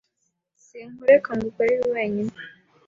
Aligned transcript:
Sinkureka 0.65 1.29
ngo 1.35 1.45
ukore 1.49 1.69
ibi 1.73 1.87
wenyine. 1.95 2.31